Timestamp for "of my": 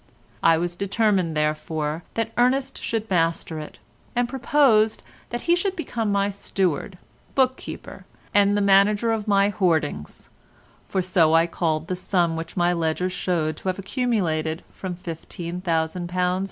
9.11-9.49